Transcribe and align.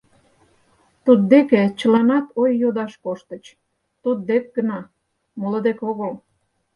Туддеке 1.03 1.63
чыланат 1.79 2.25
ой 2.41 2.51
йодаш 2.61 2.93
коштыч, 3.03 3.45
туддек 4.03 4.43
гына, 4.55 4.79
моло 5.39 5.59
дек 5.65 5.79
огыл. 5.89 6.11